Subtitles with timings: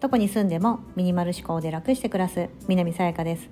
[0.00, 3.48] どこに住んでもミニマル思考で楽して暮らす南さやかです。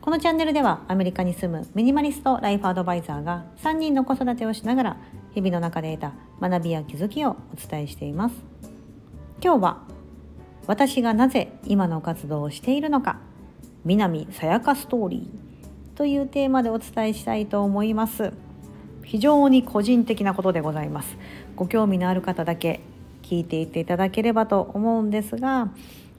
[0.00, 4.96] このチャンネルではアメリカに住むミニマリストライフアドバイザーが3人の子育てをしながら
[5.32, 8.34] 日々の中で得た学びや気づきをお伝えしています。
[9.42, 9.82] 今日は
[10.66, 13.18] 私がなぜ今の活動をしているのか
[13.84, 18.32] 南さやかストーリーというテーマでお伝えしたいと思います。
[19.04, 21.16] 非常に個人的なことでございます。
[21.56, 22.80] ご興味のある方だけ
[23.24, 25.70] 聞いていっていただければと思うんですが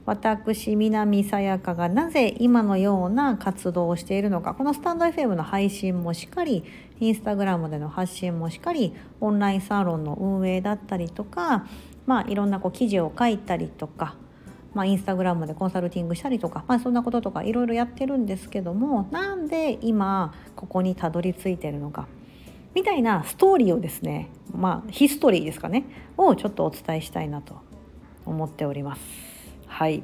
[0.04, 6.64] 私南さやかがなぜ今のような活動をしているのかこのスタンド FM の配信もしっかり
[7.00, 11.66] インスタグラムでの発信もしっかりオンラインサロンの運営だったりとか、
[12.06, 14.14] まあ、いろんなこう記事を書いたりとか、
[14.74, 22.06] まあ、インスタグラムでコンサルティングしたりとか、まあ、そんなこととかいろいろやってるんですけどもなんで今ここにたどり着いてるのか
[22.76, 25.84] みたいなストーリーをですねまあヒストリーですかね
[26.18, 27.56] をちょっとお伝えしたいなと
[28.26, 29.02] 思っております。
[29.66, 30.02] はい。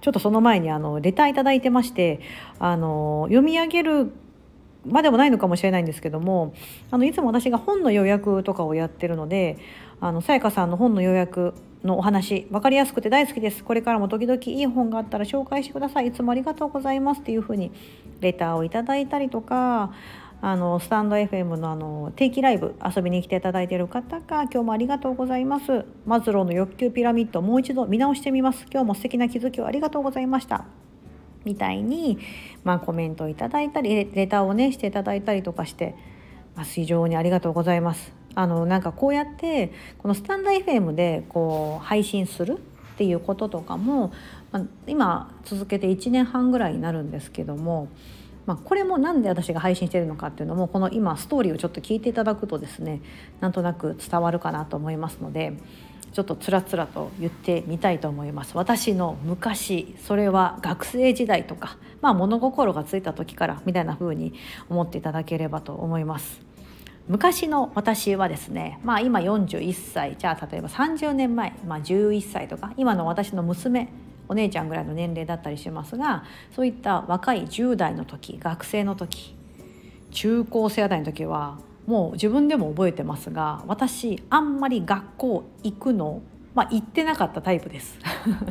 [0.00, 2.20] ちょっとその前にあのレターいただいてまして
[2.58, 4.12] あの読み上げる
[4.86, 6.54] までもないのかもしれないんですけども
[6.90, 9.58] あのいつも私が本の予約とかをやってるので
[10.00, 11.54] あのさやかさんの本の予約
[11.84, 13.62] のお話分かりやすくて大好きです。
[13.62, 16.08] これからも時々いい本があったら紹介してください。
[16.08, 17.72] いつもありがとうございますっていうふうに
[18.20, 19.92] レターをいただいたりとか
[20.46, 25.86] あのスタンド FM のあの定期ライブ遊びに来ていただいている方が今日もありがとうございます。
[26.04, 28.66] マズローの欲求ピラミッドもう一度見直してみます。
[28.70, 30.66] 今日も素敵な気づきをありがとうございました。
[31.46, 32.18] みたいに、
[32.62, 35.94] まあ、コメントをいただいたりレターをねしていただいたりとかして、
[36.56, 38.12] まあ、非常にありがとうございます。
[38.34, 44.12] あのなんかこうやってこのスタンド FM でこう配信するっていうこととかも、
[44.52, 47.88] まあ、今続けて1年半ぐらいになるんですけども
[48.46, 53.00] まあ、これも何で私が配信してるのかっていうのもこの今ストーリーをちょっと聞いていただくとですね
[53.40, 55.54] なんとなく伝わるかなと思いますので
[56.12, 58.56] ちょっとつらつらと言ってみたいと思います。
[58.56, 64.32] 私の昔それは学生時代とか、まあ、物心がついた時からみたいな風に
[64.68, 66.40] 思っていただければと思います。
[67.08, 73.88] 昔の私はですね、まあ、今41歳じゃあ例えば30年前、まあ、11歳とか今の私の娘
[74.28, 76.24] お姉ちゃんぐらいの年齢だったりしますが
[76.54, 79.34] そういった若い10代の時学生の時
[80.10, 86.22] 中高生あたりの時はもう自分でも覚えてますが私あんまり学校行くの、
[86.54, 87.98] まあ、行ってなかったタイプです。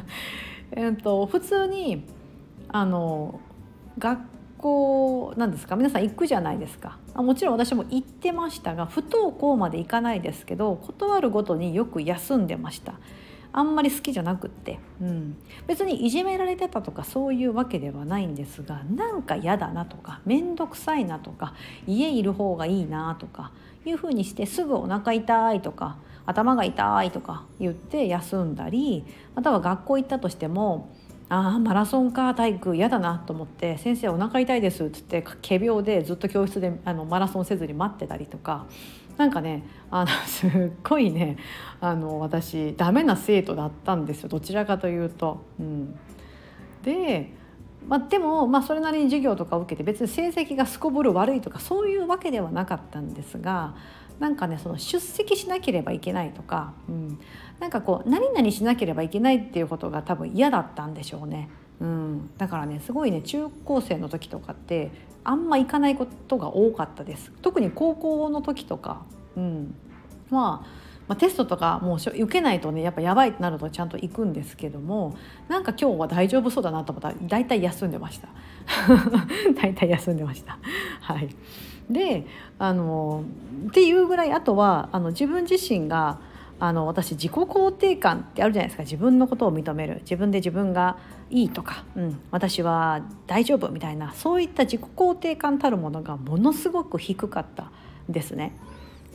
[0.71, 2.03] えっと普通に
[2.69, 3.39] あの
[3.97, 4.21] 学
[4.57, 5.75] 校なんですか？
[5.75, 6.97] 皆さん行くじゃないですか。
[7.15, 12.93] もちろん私も行ってましたが不登校まで行かないですけど断るごとによく休んでました。
[13.53, 15.37] あんまり好きじゃなくって、うん、
[15.67, 21.53] 別にいじめられてたとかそういうわけではないんですがなんか嫌だなとか面倒くさいなとか
[21.85, 23.51] 家いる方がいいなとか
[23.85, 29.05] いうふうにしてすぐお腹痛いとか頭が痛いとか言って休んだり
[29.35, 30.89] または学校行ったとしても
[31.33, 38.67] ああマラソンか体育嫌だなと思って「先生お腹痛いです」っつって仮病でずっと教室であのマラソンせずに待ってたりとか
[39.17, 40.51] なんかねあの すっ
[40.83, 41.37] ごいね
[41.81, 45.41] あの私ダメな生徒だったんですよどちらかというと。
[45.59, 45.95] うん、
[46.83, 47.33] で
[47.85, 53.75] まあ、でも、まあ、それなりに授業とかを受けて別に成績がすこぶる悪いとかそういうわけではなかったんですが
[54.19, 57.19] なんかねその出席しなければいけないとか、うん、
[57.63, 61.49] なんかこう何々しなければいけないっていうことが多分嫌だったんでしょうね。
[61.79, 64.91] うん、だからねすごいね中高生の時とかって
[65.23, 67.31] あんま行かないことが多かったです。
[67.41, 69.05] 特に高校の時とか、
[69.37, 69.75] うん、
[70.29, 78.27] まあまあ、テストとかもう受けないとねやっぱやばいってなるとちゃんと行くんですけどもなんか今日は大丈夫そうだなと思ったら大体休んでました。
[79.55, 80.57] 大体休んでました。
[80.99, 81.29] はい。
[81.89, 82.25] で
[82.59, 83.23] あの
[83.67, 86.19] っていうぐらいあとはあの自分自身が
[86.65, 88.83] あの私自己肯定感ってあるじゃないですか。
[88.83, 89.97] 自分のことを認める。
[90.03, 90.97] 自分で自分が
[91.29, 94.13] いいとか、うん、私は大丈夫みたいな。
[94.13, 97.69] そういった自己肯定感たるものがものすごく低かった
[98.07, 98.55] ですね。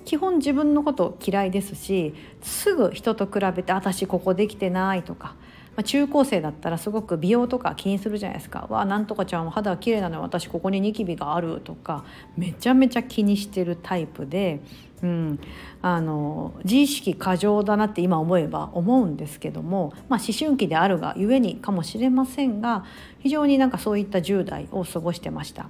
[0.05, 5.35] 基本自分のこと嫌いですしすぐ人と比べて私ここできてないとか。
[5.79, 12.05] まあ、中高生だったらすごく美容とか気にするじゃないですか「わあなんとかちゃんは肌綺麗なの私ここにニキビがある」とか
[12.37, 14.61] めちゃめちゃ気にしてるタイプで、
[15.05, 15.39] うん、
[15.81, 22.85] あの自意識過剰だなって今思えば思うんですけども、まあ、思春期であるがゆえにかもしれませんが
[23.21, 25.69] 非常になんかそういった10代を過ごしてました。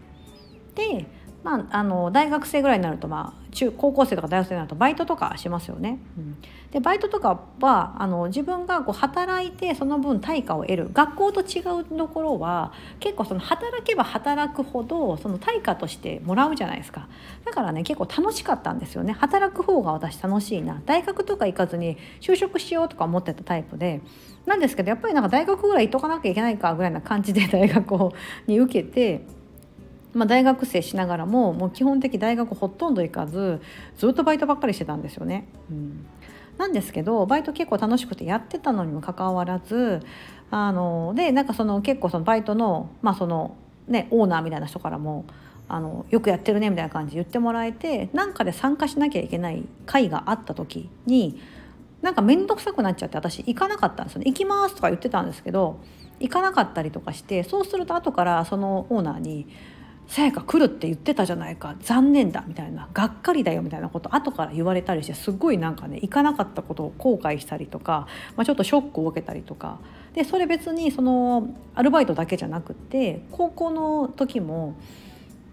[0.74, 1.04] で
[1.48, 5.98] まあ、あの大学生ぐらいになると、まあ、中高校生とか大学生になるとバイトとかしますよね。
[6.18, 6.36] うん、
[6.72, 10.90] でバイトとかはあの自分がこう働いてその分対価を得る。
[10.92, 17.08] 学校と違うところは結構その働けば働くほどその対価としてもらうじゃないですか。
[17.46, 19.14] だからね結構楽しかったんですよね。
[19.14, 20.82] 働く方が私楽しいな。
[20.84, 24.02] 大学とか行かずに就職しようとか思ってたタイプで。
[24.44, 28.12] なんですけどやっぱりなんか大学ぐらい行っとかなきゃいけないかぐらいな感じで大学
[28.46, 29.37] に受けて。
[30.14, 33.60] まあ、大学生しながらももう基本的大学ほとんど行かず
[33.96, 35.46] ずっとバイトばっかりしてたんですよね。
[35.70, 36.06] うん、
[36.56, 40.00] なんですけどバイト結構楽しくてやってたのにもかかわらず
[40.50, 43.56] あのでなんかその結構そのバイトの,、まあその
[43.86, 45.24] ね、オーナーみたいな人からも
[45.66, 51.40] あのよくやってるねみたいな感じで言ってもらえてなんかで参加しなきゃいけない会があった時に
[52.02, 55.80] なんか面倒くさくなっちゃって私行かなかったんですよね行きますとか言ってたんですけど
[56.20, 59.46] 行かなかったりとかしてそうすると後からそのオーナーに
[60.08, 61.76] さやか来るって言ってたじゃないか。
[61.80, 62.88] 残念だみたいな。
[62.94, 69.78] がっかりだよみたいなこと後から言われたりしてすごいなんかね行かなかったことを後悔したりとか、まあ、ちょっとショックを受けたりとか。
[70.14, 74.74] でそれ別にそのアルバイトだけじゃなくて高校の時も。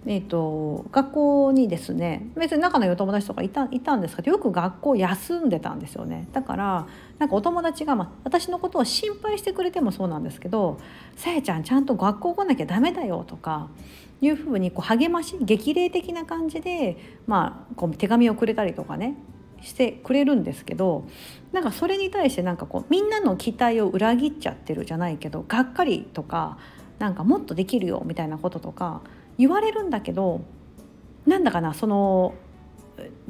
[0.08, 6.28] えーと、学校にですね別に仲の良いお友達とかいたいたんですけどよく学校休んでたんですよね。
[6.32, 6.88] だから
[7.18, 10.78] なんかお友達が、まあ、私のことを心配してくれてもそうなんですけど
[11.18, 13.70] 「さやちゃんちゃんと学校来なきゃダメだよ」とか
[14.26, 19.16] いうふうにこう励まし激励的な感じで、まあ、こう手紙をくれたりとかね
[19.62, 21.08] してくれるんですけど
[21.52, 26.58] なんかそれに対してなんかこうみんなの期待を裏切っちゃってるじゃないけどがっかりとか
[27.00, 29.02] なんかもっとできるよみたいなこととか
[29.38, 30.42] 言われるんだけど
[31.26, 32.36] なんだかなその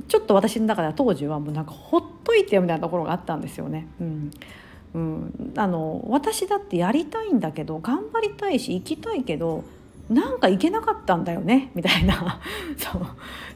[0.08, 3.88] ちょっと私の中では当時はもうなんかほっといてみたいなところがあったんですよね。
[4.00, 4.32] うん
[4.94, 9.66] うん、あの私だってやりたいんだけど頑張りたいし行きたいけど
[10.10, 12.40] なんか行けなかったんだよね みたいな。
[12.78, 13.02] そう。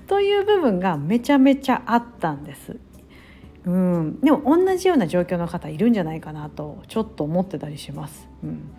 [0.08, 2.78] という部分がめちゃめちゃあったんです。
[3.66, 8.28] うん、でも同じような状況の方いるんじゃないかなとちょっと思ってたりします。
[8.44, 8.72] うん。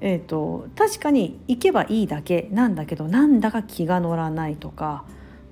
[0.00, 5.04] えーと、確かに行けばいいだけなんだけどなんだか気が乗らないとか、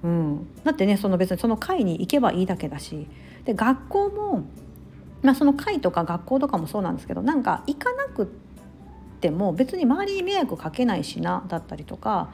[0.03, 3.07] うん、だってねその別にその会に行けばいいだけだし。
[3.45, 4.45] で学校も、
[5.23, 8.52] まあ、その会とか学校とかもそうなんですけどなんか行かなくって
[9.31, 12.31] も別に周りに迷惑かけないしなだったりとか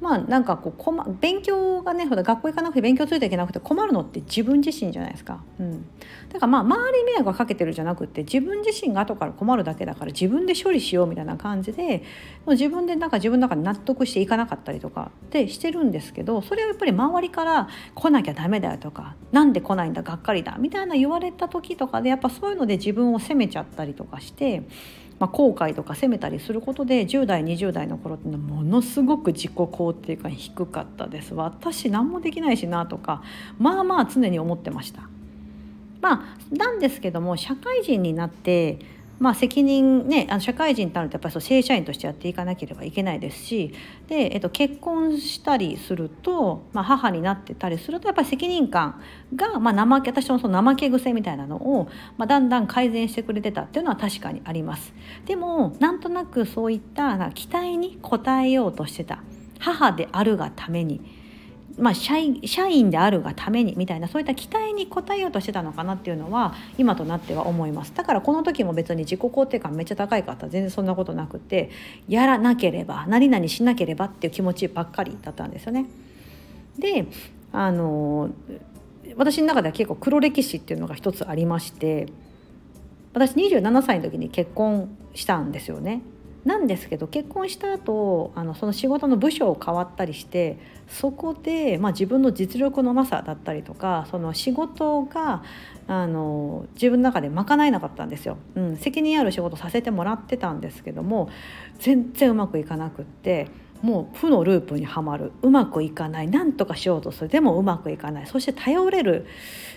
[0.00, 5.42] まあなんかこう困勉強がね学校行かなくて勉強ついていけなくて困るのって自分自身じゃないですか。
[5.58, 5.86] うん、
[6.30, 12.02] だからまあ周りに迷惑かけてるじゃなくて自分自身が後から困るだけだから自分で処理しようみたいな感じで
[12.44, 24.62] もう自分でなんか自分の中で納得していかなかったりとかでしてるんですけどそれはやっぱり周りから来なきゃダメだよとかなんで来ないんだがっかりだみたいな言われた時とかでやっぱそういうので自分を責めちゃったりとかして。
[25.18, 33.22] まあ、後悔とか責めたりすることで10代20代の頃ってのものすごく自己肯定感低かったです私何もできないしなとか
[33.58, 35.08] まあまあ常に思ってました。
[36.02, 38.78] まあ、なんですけども社会人になって
[39.18, 43.72] まあ、責任ねあの社会人ってなるとやっぱりそう正社員としてやっていかなければいけないですし
[44.08, 49.00] で、えっと、結婚したりすると、まあ、母になってたりするとやっぱり責任感
[49.34, 54.92] が、まあ、怠け私のその怠け癖みたいなのを、まあ、だんだん改善してくれてたっていうのは確かにあります。
[55.24, 59.22] でもなんとなくそういった期待に応えようとしてた
[59.58, 61.25] 母であるがために。
[61.78, 71.70] まあ、社員社員であるがためにみたいなそういった期待に応えようとしてたのかなっていうのは今となっては思いますだからこの時も別に自己肯定感めっちゃ高い方全然そんなことなくて
[72.08, 75.86] やらなければ何々しなければっていう気持ちばっかりだったんですよね。
[76.78, 77.06] で
[77.52, 78.30] あの
[79.16, 82.06] 私の中では結構黒歴史っていうのが一つありまして
[83.12, 86.02] 私27歳の時に結婚したんですよね。
[86.46, 95.42] なんですけど結婚した後あのその仕事の部署を変わったりしてそこで、まあ、自分の実力のなさだったりとかその仕事が
[95.88, 101.30] あの自分の中で賄えなかったんですよ、うん、責任ある仕事させてもらってたんですけども
[101.80, 103.48] 全然うまくいかなくって。
[103.86, 105.30] もう負のループにはまる。
[105.42, 106.28] うまくいかない。
[106.28, 107.28] 何とかしようとする。
[107.28, 108.26] でもうまくいかない。
[108.26, 109.26] そして頼れる。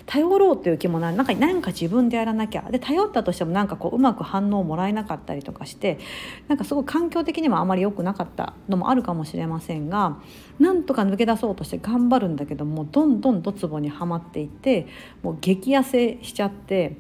[0.08, 1.16] 頼ろうという気もない。
[1.16, 2.64] なんか何か自分でやらなきゃ。
[2.72, 6.00] で頼ったとしてもなんかこううまく反応をもらえなかったりとかして
[6.48, 8.56] なんかすごい環境的にもあまり良くなかった。
[8.68, 10.18] のもあるかもしれませんが
[10.58, 14.88] なんとか抜け出そうとして頑張るんだけどもどんどんドツボにはまっていって
[15.22, 16.98] もう激痩せしちゃって。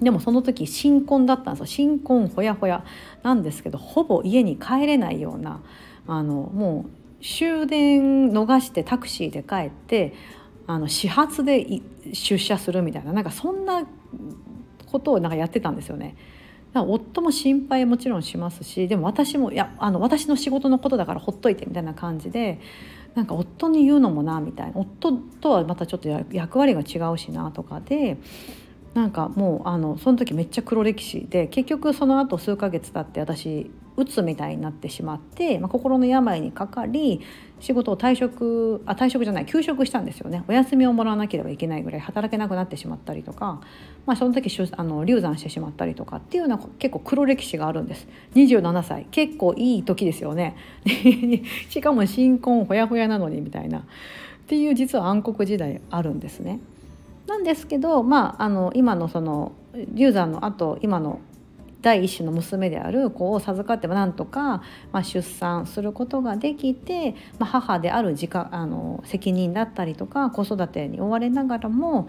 [0.00, 1.66] でもその時新婚だったんですよ。
[1.66, 2.84] 新婚ほやほや
[3.22, 5.60] なんですけどほぼ家に帰れないような
[6.10, 6.86] あのも
[7.20, 10.12] う終電逃してタクシーで帰って
[10.66, 11.64] あの始発で
[12.12, 13.86] 出社するみたいななんかそんな
[14.86, 16.16] ことをなんかやってたんですよね。
[16.74, 22.60] 夫も心配もちろんしますしでも私もいやあの私の仕事のことだからほっといてみたいな感じで
[23.16, 28.18] なんか夫に言うのもなみたいな夫とはまたちょっと役割が違うしなとかで
[28.94, 33.68] なんかもうあのその時めっちゃ黒歴史で結局その後数ヶ月経って私
[34.00, 37.20] うつみたいになってしまって、まあ、心の病にかかり
[37.60, 40.42] 仕事を退職あ退職じゃない休職したんですよね。
[40.48, 43.60] お休みをもらわなければいけないぐらい働けなくなってしまったりとか、
[44.06, 48.08] まあ、その時あの流産してしまったりとかっていうような結構黒歴史があるんです。
[48.34, 49.06] 27歳。
[49.10, 50.56] 結構いい時ですよね。
[51.68, 53.80] しかも新婚ほやほやなのにみたいな。
[53.80, 53.82] っ
[54.46, 56.60] ていう実は暗黒時代あるんですね。
[57.26, 59.52] なんですけど、まあ、あの今のその
[59.94, 61.20] 流産の後今の
[61.82, 72.08] 第一子の娘である子を授かってもなんとか、まあ、出産することができて、まあ、母である自家あの責任だったりとか子育てに追われながらも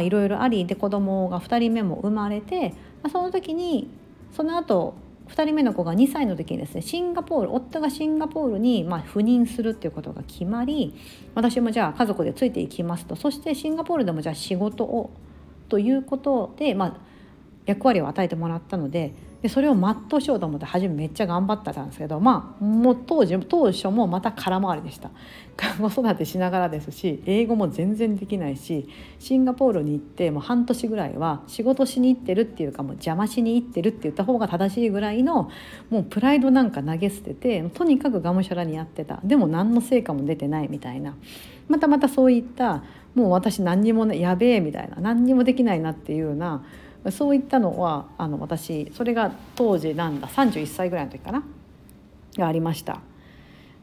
[0.00, 2.70] いろいろありで子供が2人目も生まれて、
[3.02, 3.90] まあ、その時に
[4.32, 4.94] その後
[5.28, 10.94] 2人目の子が2歳の時にですねシンガポール夫がシンガポールにまあ赴任するっていうことが決まり
[11.34, 13.14] 私もじゃあ家族でついていきますと。
[13.14, 15.10] そしてシンガポールでもじゃあ仕事を
[15.68, 16.96] ということで、まあ、
[17.68, 25.10] 役割を与えてもらったのででそれを全うしようと思って初めめっちゃ頑張ってたんですけどまあもう当時当初もまた空回りでした。
[25.78, 35.50] 子育てしながらですし英語も全然できないしシンガポールに行ってもう半年ぐらいは仕事しに行ってるっていうかもう邪魔しに行ってるって言った方が正しいぐらいの
[35.90, 39.20] もうプライドなんか投げ捨ててとにかくがむしゃらにやってた。
[39.24, 41.16] でも何の成果も出てないみたいな。
[41.68, 42.82] またまたそういった
[43.14, 46.62] もう私何にもねやべえみたいな何にもできないなっていうような
[47.10, 51.42] そういったのはあの私それが当時なんだ31歳ぐらいの時かな
[52.36, 53.00] がありました。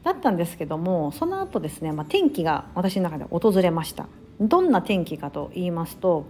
[0.03, 4.07] だったんですけどもその後ですね、まあ、天気が私の中で訪れました。
[4.39, 6.27] どんな天気かと言いますと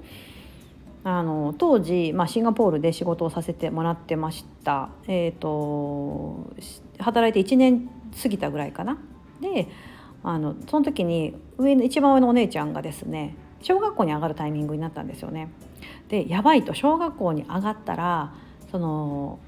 [1.03, 6.51] あの当時、まあ、シンガポールで仕事をさせてもらってました、えーと、
[6.97, 7.89] 働いて1年
[8.21, 8.97] 過ぎたぐらいかな
[9.39, 9.67] で
[10.23, 15.49] あのその時に上の一番上のお姉ちゃんがですね小学校に上がるタイミングになったんですよね。
[16.09, 18.33] でやばいと小学校に上がったら
[18.71, 19.39] その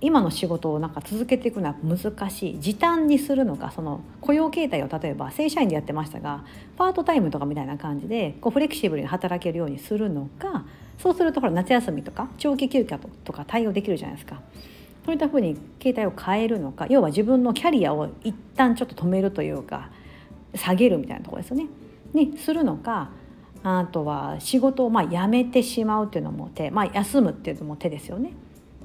[0.00, 6.44] 今の仕事をなんか続けていくのは難しい時短にするのかその雇用形態を例えば正社員でやってましたが
[6.76, 10.64] パートタイムとかみたいな感じでこうフレキシブルに働けるようにするのか
[10.98, 14.40] そうするとほら夏休みとか長期休暇とか対応できるじゃないですか。
[15.04, 19.88] そういったふうに形態を変えるのか要は自分のキャリアを一旦ちょっと止めるというか
[20.54, 21.66] 下げるみたいなところですよね。
[22.12, 23.10] にするのか
[23.68, 28.30] あとは仕事をま辞めてしまうっていうのも手、まあ、休むっていうのも手ですよね。
[28.30, 28.32] っ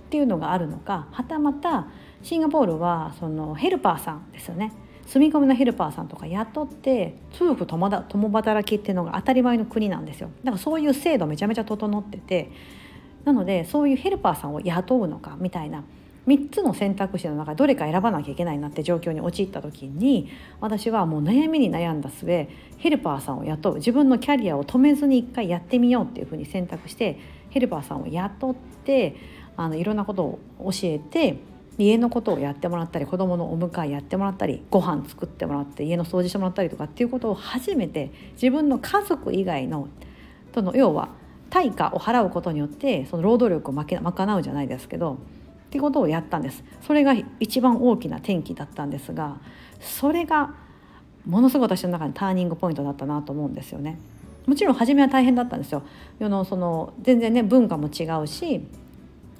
[0.09, 1.07] ていうのがあるのか。
[1.11, 1.87] はたまた
[2.21, 4.73] シンガポールはそのヘルパーさんですよね。
[5.05, 10.29] 住み込みのヘルパーさんとか雇って夫婦共働きっていうのが当たり前の国なんですよ。
[10.43, 12.51] だからそういう制度めちゃめちゃ整ってて。
[13.25, 15.83] なのでそういうヘルパーさんを雇うのかみたいな
[16.27, 20.29] 3つの選択肢の中でどれか選ばなきゃいけないなって状況に陥った時に
[20.61, 23.75] 私はもう悩みに悩んだ末ヘルパーさんを雇う。
[23.75, 29.15] 自分のキャリアを止めずに一回やってみようっていうふうに選択してヘルパーさんを雇って
[29.57, 30.39] あのいろんなことを
[30.71, 31.37] 教えて
[31.77, 39.87] 家のことをやってもらったり子どものお迎えやってもらったりご飯作ってもらって家の掃除してもらったりとかっていうことを初めて自分の家族以外の
[40.51, 41.09] との要は
[41.49, 45.17] 対価を払うことによってその労働力を賄うじゃないですけど
[45.73, 46.63] ってことをやったんです。
[46.85, 49.37] それが一番大きな転機だったんですが
[49.79, 50.53] それが
[51.25, 53.97] ものすごい私の中でターニングポイントだったなと思うんですよね。
[54.45, 55.81] もちろん初めは大変だったんですよ。
[56.19, 58.67] 世のその全然ね文化も違うし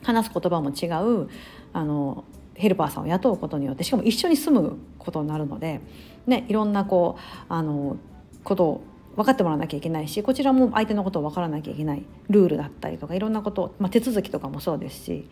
[0.02, 1.30] 話す言葉も違う
[1.72, 2.24] あの
[2.56, 5.82] ヘルパーさんを雇うことによってしかも一緒に住むことになるので、
[6.26, 7.98] ね、いろんなこうあの
[8.44, 8.84] ことを
[9.16, 15.28] 分かってもらわなきゃいけないしこちらも相手のことを分からなきゃいけないルールだったりとかいろんなこと、まあ、手続きとかもそうですし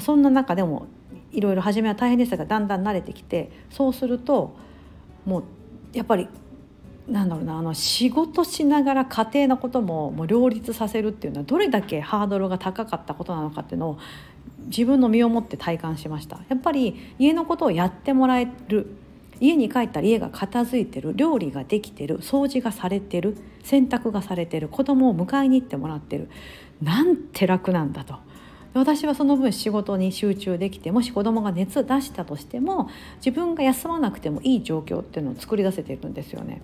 [0.00, 0.86] そんな中でも
[1.32, 4.56] いろいろ初めは大変でしたがだんだん慣れてきてそうすると
[5.24, 5.44] もう
[5.92, 6.28] やっぱり
[7.08, 13.98] なんだろうなあの仕事しながら家庭のことももう両立させるっていうのはどれだけハードルが高かったことなのかっていうのを
[14.66, 18.86] 自分の身をもって体感しましたやっぱり家のことをやってもらえる
[19.40, 26.30] 家に帰ったら家が片付いてる料理ができてる掃除がされてる洗濯がされてる子供を迎えに行ってもらってる
[26.80, 28.16] なんて楽なんだと。
[28.74, 36.60] 私はその分仕事に集中できてもし子供が熱出したとしても自分が休まなくてもいい状況っていうのを作り出せているんですよね。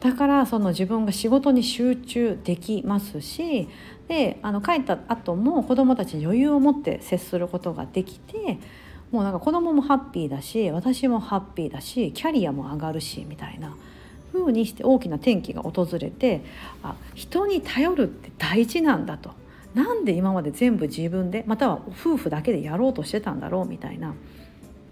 [0.00, 3.68] だからその自分が仕事に集中できますし
[4.08, 8.58] であの帰った後も子どもたちに余裕を持って接することができて
[9.10, 13.76] もうなんか子供もハッピーだし私もハッピーだしキャリアも上がるしみたいな
[14.32, 16.42] 風にして大きな転機が訪れて
[16.82, 19.32] あ人に頼るって大事なんだと
[19.74, 24.14] なんで今まで全部自分でまたは夫婦だけでやろうとしてたんだろうみたいな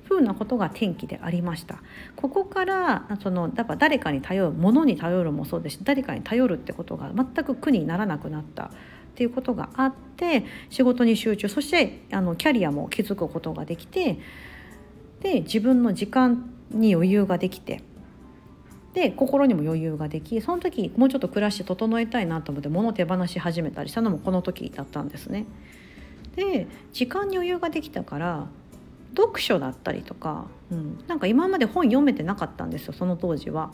[0.04, 1.82] ふうなことが転機でありました。
[2.16, 8.64] ここからそのやっぱ誰かに頼るものに頼るもそうですし誰かに頼るってことが全く苦にならなくなった。
[8.64, 8.70] っ
[9.18, 14.20] ていうことがあって仕事に集中そしてあのキャリアも築くことができて
[15.22, 17.82] で自分の時間に余裕ができて
[18.98, 25.46] で心にも余裕ができその時もうちょっと暮らし整えたいなと思って物を手放し始めたりしたのもこの時だったんですね。
[26.34, 28.48] で時間に余裕ができたから
[29.16, 33.70] 読書だったりとか、うん、なんか今まで本読めてなかったんですよその当時は。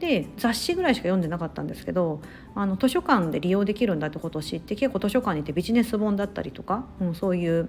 [0.00, 2.22] で雑誌ぐらいしか読んでなかったんですけど
[2.54, 7.68] あの図書館で利用できるんだってことを知って結構図書館に行ってビジネス本だったりとか、うん、そういう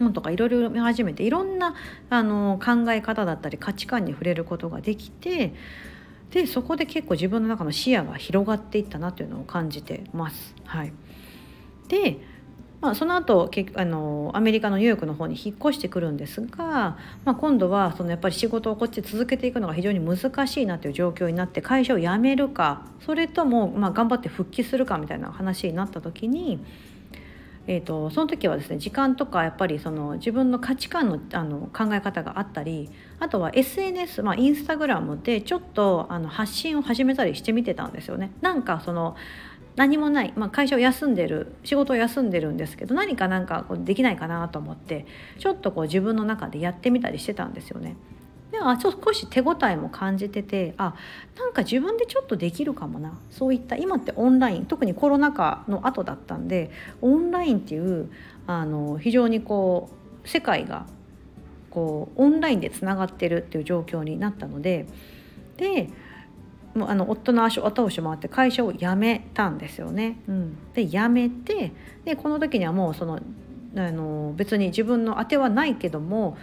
[0.00, 1.76] 本とかいろいろ見始めていろんな
[2.08, 5.54] あの考え方だったり価値観に触れることができて
[6.30, 10.54] でそこで結構自分の中の視野が広がっていったなというのを感じてます。
[10.64, 10.92] はい、
[11.88, 12.18] で
[12.80, 16.96] まあ、その後あのアメリカのニューヨークの方に引っ越してくるんですが、
[17.26, 26.58] まあ、今度はそのやっぱり仕事をこっちで続けていくのが非常に難しいなという状況になって会社を辞めるかそれともま頑張って復帰するかみたいな話になった時に。
[27.66, 38.32] えーと、その時はですね時間とかやっぱりその自分の価値観のあの考え方があったりあとは SNS、まあ、インスタグラムでちょっとあの発信を始めたりしてみてたんですよね。
[38.40, 39.14] なんかその
[39.76, 45.06] 何もない、まあ、会社を休んでる仕事を休んでるんですけど何かなんかこうできないかなと思って
[45.38, 47.96] ちょっとこう自分の中でやってみたりしてたんですよね。
[48.62, 50.94] あちょ少し手応えも感じててあ
[51.38, 53.18] なんか自分でちょっとできるかもな。
[53.30, 58.10] そういった今ってオンライン特にコロナ禍の後だったんでオンラインっていう
[58.46, 59.90] あの非常にこ
[60.24, 60.86] う世界が
[61.70, 64.86] こうオンラインでつながってるっていう状況になったので
[65.56, 65.88] で
[66.74, 70.20] もうあの夫の足を後押しもあって会社を辞めたんですよね。
[70.28, 71.72] うん、で辞めて
[72.04, 73.20] でこの時にはもうその
[73.76, 76.36] あの別に自分の当てはないけども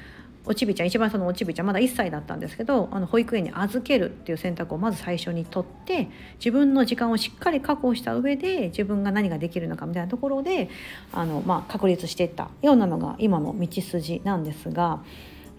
[0.48, 10.70] おちびちゃん一番そのおちびちゃんまだ1歳だったんですけどあの保育園に預けるっていう選択をまず最初にとって自分の時間をしっかり確保した上で自分が何ができるのかみたいなところで
[11.12, 15.02] あの、まあ、確立していったようなのが今の道筋なんですが。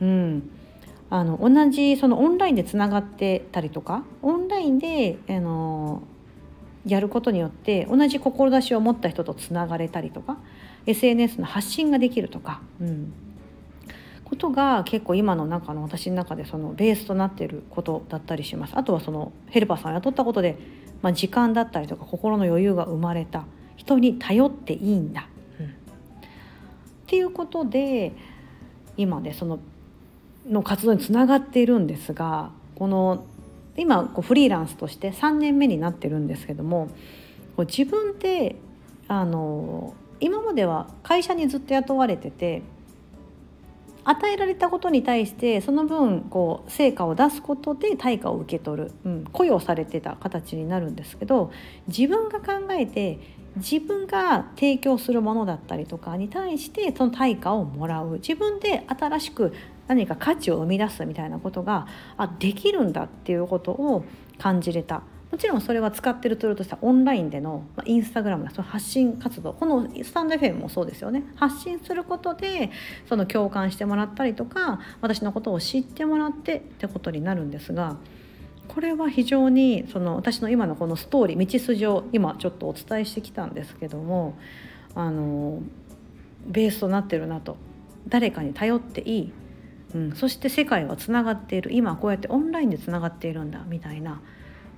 [0.00, 0.50] うん
[1.10, 6.02] あの同じそのオンラインでつながってたりとかオンラインであの
[6.86, 10.38] やることによって同じ志を持った人とつながれたりとか
[10.86, 13.12] SNS の発信ができるとか、うん、
[14.28, 18.72] ことが結構今の中の私の中でそのベースとなっていることだったりします。
[18.76, 20.56] あとはそのヘルパーさんを雇ったことで、
[21.02, 23.44] まあ、時間だったりとか心の余裕が生まれた。
[23.78, 25.70] 人に頼っていいんだ、うん、っ
[27.06, 28.12] ていうことで
[28.96, 29.60] 今でその
[30.46, 33.24] の活動につながっているんですがこの
[33.76, 36.88] 今こうフリーランスとして3年目になってるんですけども
[37.56, 38.56] こう自分で
[39.06, 42.62] あの今までは会社にずっと雇われてて
[44.10, 51.52] 与えられたことに対してその分こう成果を出すことで対価を受け取る、うん、雇用されてた形になるんですけど
[51.88, 53.18] 自分が考えて
[53.56, 58.12] 自分が提供するものだったりとかに対してその対価をもらう。
[58.12, 59.52] 自分で新しく
[59.88, 64.04] 何か価値を生み出すみたいなことがあできるんだっていうことを
[64.38, 65.02] 感じれた。
[65.30, 71.22] もちろんそれは使ってるツールとしてはオンラインでの、インスタグラムのその発信活動このスタンド FM もそうですよね。
[71.36, 72.70] 発信することで
[73.08, 77.96] その共感してもらったりとか私のことを知ってもらってってことになるんですが
[78.68, 84.36] これは非常にその私の今のこのストーリー道筋を今ちょっとお伝えしてきたんですけども
[84.94, 85.62] あの
[86.46, 87.56] ベースとなってるなと
[88.08, 89.32] 誰かに頼っていい、
[89.94, 94.20] うん、そして世界はつながっている今こうやってオンラインでつながっているんだみたいな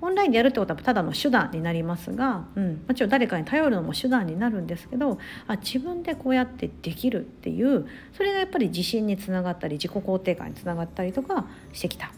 [0.03, 7.87] オンラインでやるってことはただの手段になりますが、うん、もちろん誰かに頼るのも手段になるんですけどあ自分でこうやってできるっていう
[8.17, 12.11] それがやっぱり自信につながったり自己肯定感につながったりとかしてきたん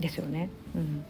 [0.00, 0.50] ですよね。
[0.74, 1.04] うん、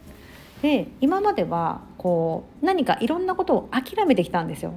[0.63, 4.75] で今まではこう何かいろんなことを諦めてきたんですよ。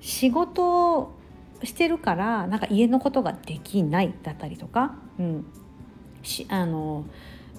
[0.00, 1.14] 仕事
[1.62, 5.46] してるからなんか家のことができないだったりとか、うん、
[6.22, 7.04] しあの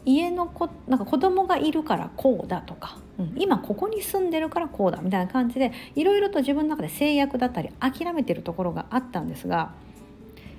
[0.05, 9.73] 家の子なんか子供がいるからこうだとか、うん、今ここに住んでるからこうだみたいな感じでいろいろと自分の中で制約だったり諦めてるところがあったんですが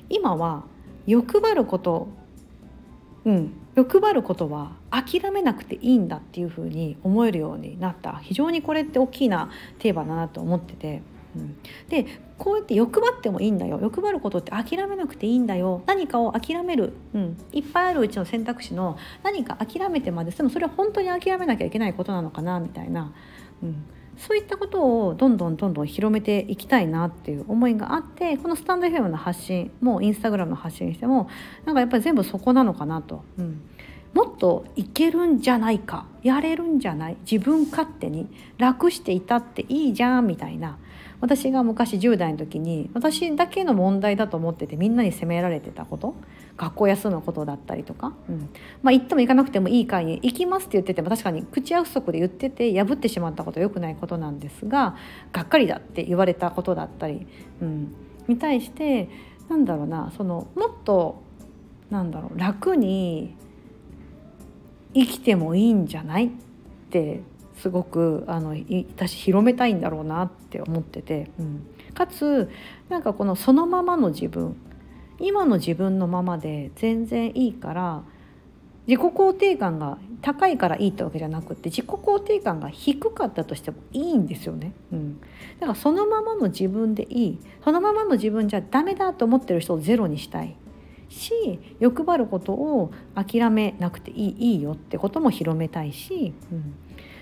[0.09, 0.65] 今は
[1.07, 2.09] 欲張ること、
[3.25, 11.03] うん、欲張ることは諦めなくていいんだっていうふうに思えるようになった非常にこれって大きなテーマだなと思ってて。
[11.35, 11.57] うん、
[11.89, 12.07] で
[12.39, 13.79] こうやって欲張ってもいいんだよ。
[13.81, 15.83] 欲張ることって諦めなくていいんだよ。
[15.87, 23.13] 何かを諦める、うん、いっぱいあるうちの選択肢の何か諦めてまででもそれは本当に諦めなきゃいけないことなのかなみたいな、
[23.63, 23.85] うん、
[24.17, 31.29] そういったことをどんどんどんどん広めていきたいなっていう思いがあってこのスタンド FM の発信もインスタグラムの発信しても
[31.65, 33.25] なんかやっぱり全部そこなのかなと。
[33.39, 33.63] うん。
[34.15, 36.07] もっといけるんじゃないか。
[36.23, 37.17] やれるんじゃない？
[37.31, 40.79] 自分勝手に楽していたっていいじゃんみたいな。
[41.21, 46.15] 私が昔10代の時に私だけの問題だと思っててみんなに責められてたこと？
[46.57, 48.49] 学校休むことだったりとか、うん、
[48.83, 54.97] まあ行っても行かなくてもいい会に行きますって言ってても確かに口約束で言ってて破ってしまったことは良くないことなんですが
[55.33, 57.27] がっかりだって言われたことだったり、
[57.61, 57.93] うん、
[58.29, 59.09] に対して
[59.49, 61.25] なんだろうなそのもっと
[61.91, 63.35] なんだろう楽に
[64.95, 66.27] 生きてもいいんじゃない？
[66.27, 66.31] っ
[66.91, 67.21] て
[67.57, 68.57] すごくあの
[68.97, 72.51] 私広めたいんだろうなって思ってて、うん、かつ
[72.89, 74.57] なんかこのそのままの自分
[75.21, 78.03] 今の自分のままで全然いいから
[78.87, 84.73] 自己肯定感が高いからいいってわけじゃなくて自己肯定感が低かったとしてもいいんですよね。
[84.93, 85.21] うん、
[85.61, 87.39] だからそのままの自分でいい。
[87.65, 90.57] そのままの自分じゃダメだと思ってる人をゼロにしたい。
[91.09, 96.75] し欲張ることを諦めなくていいいいよってことも広めたいし、うん、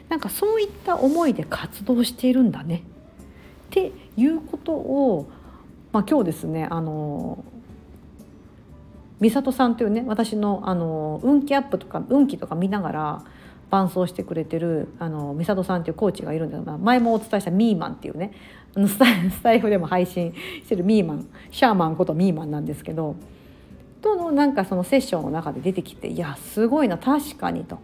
[0.08, 2.82] なんかそういった思いで活動しているんだね。
[3.66, 5.30] っていうことを、
[5.92, 7.42] まあ、今日ですねあの
[9.20, 13.24] 美里さんというね私のあの運気アップとか運気とか見ながら
[13.70, 18.34] 伴走してくれてるあの美里さんっていうコーチがいるんですが前もお伝えしたミーマンっていうね
[18.74, 18.98] あのス
[19.42, 23.16] タイフでも配信してるミーマンシャーマンことミーマンなんですけど
[24.02, 27.78] とのなんかそのセッションの中で出てきていやすごいな確かにと。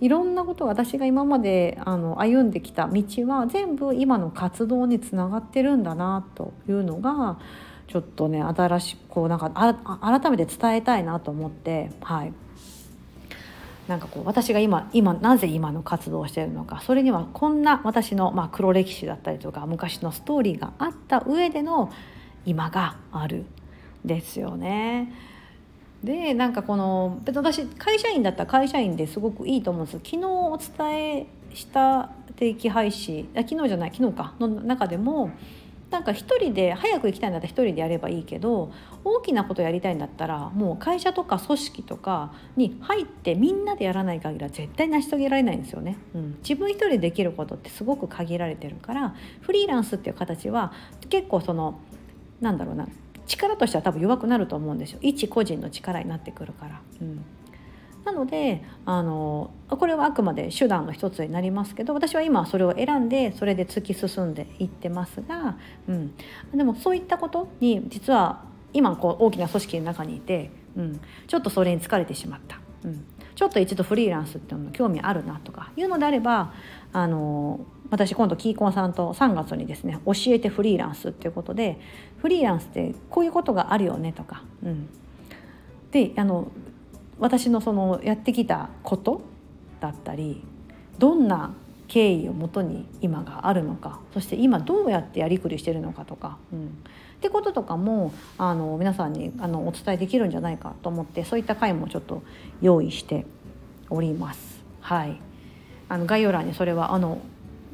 [0.00, 7.38] いろんなこと私が今まであの歩んできた道は全部今の活動につながってるんだなというのが
[7.86, 12.32] ちょっとね新しくこうなんか改めて伝えたいなと思ってはい
[13.86, 21.92] なんかこう私が今今なぜ今の活動をしているのかそれにはこんな私の、まあ、黒歴史だったりとか昔のストーリーがあった上での
[22.44, 23.44] 今がある
[24.04, 25.12] ですよね。
[26.04, 35.30] でなんかこの別に私会社員だったら会社員ですごくいいと思うんです昨日お伝えした定期配信あ昨日じゃない昨日かの中でも
[35.92, 38.72] なんか一人で早く行きたいんだったら一人でやればいいけど
[39.04, 50.72] 大きなことやりたいんだったらもう会社とか組織とかに入ってみんなでやらない限りは絶対成し遂げられないんですよね、うん、自分一人でできることってすごく限られてるからフリーランスっていう形は
[51.10, 51.78] 結構その
[52.40, 52.88] なんだろうな
[53.32, 54.98] 力としては多分弱くなると思うんですよ。
[55.02, 56.80] 一個人の力になってくるから。
[57.00, 57.24] うん。
[58.04, 65.56] なのであのこれはあくまで手段の一つになりますけど私は今それを選んでそれで突き進んでいってますが、
[65.88, 66.12] うん、
[66.52, 68.42] でもそういったことに実は
[68.72, 73.04] 今こう大きな組織の中にいて、うん、ちょっとそれに疲れてしまった、うん、
[73.36, 76.52] ちょっと一度フリーランスっていうの興味あるなとかいうのであれば
[76.92, 77.60] あの
[77.92, 81.78] 私今度キーコンさんと3月にですね教えてフリーランスっていうことで
[82.22, 84.88] フリーランスってこういうことがあるよねとか、うん、
[85.90, 86.50] であの
[87.18, 89.20] 私のそのやってきたこと
[89.80, 90.42] だったり
[90.98, 91.52] どんな
[91.86, 96.70] 経緯をもとに今があるのかそして今どうやってやりくりしてるのかとか、うん、っ
[97.20, 102.22] てこととかもあの皆さんにあのお伝えできるんじゃないかと思ってそういった回もちょっと
[102.62, 103.26] 用意して
[103.90, 104.64] おります。
[104.80, 105.20] はい、
[105.90, 107.20] あの概要欄にそれはあの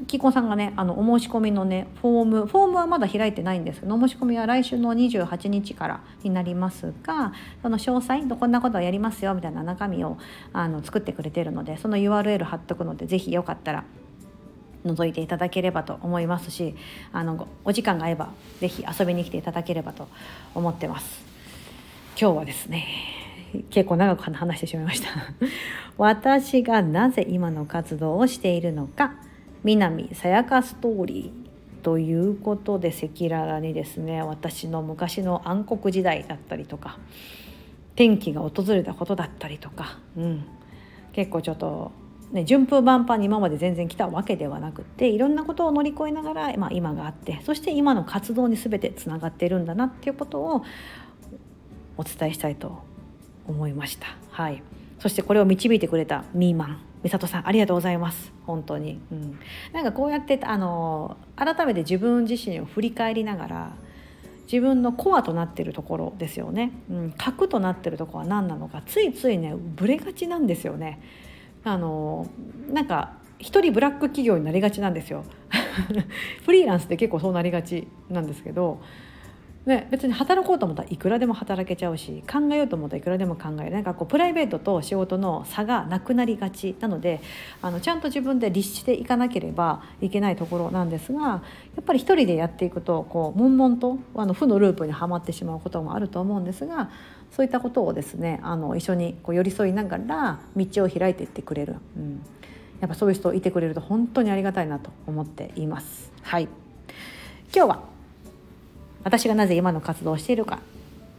[0.07, 7.33] キコさんがねあのお申し込みのねフォームフォームはまだ開いてないんですけどお申し込みは来週の28日からになりますが
[7.63, 10.19] その詳細こんなことをやりますよみたいな中身を
[10.53, 13.85] あの作ってくれてるのでその URL 貼っとくので是非よかったら
[14.85, 16.77] 覗いていただければと思いますし
[17.13, 18.31] あのお時間が合えば
[18.61, 20.09] 是非遊びに来ていただければと
[20.55, 21.29] 思ってます。
[22.21, 22.85] 今日はですね
[23.71, 25.09] 結構長く話してしまいました
[25.97, 29.15] 私がなぜ今の活動をしているのか
[29.69, 36.99] 南さやかストーリーということで赤裸々にですね私の昔の暗黒時代だったりとか
[37.95, 40.45] 天気が訪れたことだったりとか、うん、
[41.13, 41.93] 結構ちょっと、
[42.33, 50.65] ね、順風満帆に今まで全然来たわけではなくっていろんなことを乗り越えながら、まあ、今があってそして今の活動に全てつながってるんだなっていうことを
[51.99, 52.79] お伝えしたいと
[53.47, 54.07] 思いました。
[54.31, 54.63] はい、
[54.99, 56.88] そしてこれを導いてくれたミーマン。
[57.03, 58.33] 美里さんありがとうございます。
[58.47, 59.39] 本当に、うん、
[59.73, 63.73] なんかこうやってあの改めて自分自身を振り返りながら
[64.51, 68.83] 自分のコアとなってるところですよね、うん、核となってるとこは何なのか。
[68.87, 71.01] ついついねブレがちなんですよね。
[71.65, 72.27] あの
[72.71, 75.25] なんか一人ブラック企業になりがちなんですよ。
[76.45, 78.81] フリーランスって結構そうなりがちなんですけど
[79.69, 83.71] ね、別に働こうと思ったらいくらでも働けちゃうし考えようと思ったらいくらでも考える。
[83.71, 87.21] なんかこうプライベートと仕事の差がなくなりがちなので
[87.61, 91.43] あのちゃんと自分で律していかなければいけないところなんですがや
[91.83, 96.89] っぱり一人でやっていくとこう悶々とあの負のループにはまってしまうこともあると思うんですが
[97.31, 102.23] そういったことをですねあの一緒にこう寄り添いながら道を開いていってくれる、うん、
[102.81, 106.11] やっぱそういう人いてくれると本当にありがたいなと思っています。
[106.23, 106.49] はい。
[107.55, 107.98] 今日は
[109.05, 110.61] 私がなぜ今の活動をしているか。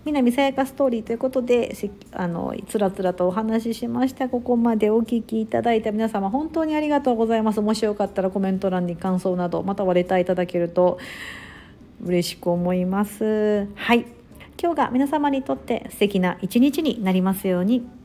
[0.06, 1.76] 南さやかストーリーということで
[2.14, 4.30] あのつらつらとお話ししました。
[4.30, 5.92] ここまでお聞きいただいた。
[5.92, 7.62] 皆様本当にありがとうございます。
[7.62, 11.00] もしよかったらコメント欄に感想などまたはレターいただけると
[12.04, 13.68] 嬉しく思います。
[13.76, 14.06] はい。
[14.62, 17.99] 今日が皆様にとって素敵な一日になりますように。